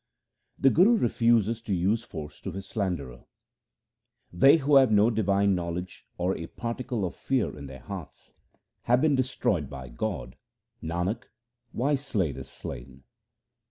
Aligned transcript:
The 0.57 0.71
Guru 0.71 0.97
refuses 0.97 1.61
to 1.61 1.75
use 1.75 2.01
force 2.03 2.41
to 2.41 2.51
his 2.51 2.65
slanderer:— 2.65 3.25
They 4.43 4.57
who 4.57 4.77
have 4.77 4.91
no 4.91 5.11
divine 5.11 5.53
knowledge 5.53 6.07
or 6.17 6.35
a 6.35 6.47
particle 6.47 7.05
of 7.05 7.13
fear 7.13 7.55
in 7.55 7.67
their 7.67 7.81
hearts, 7.81 8.33
Have 8.85 9.01
been 9.01 9.13
destroyed 9.13 9.69
by 9.69 9.89
God; 9.89 10.37
Nanak, 10.81 11.25
why 11.71 11.93
slay 11.93 12.31
the 12.31 12.43
slain 12.45 13.03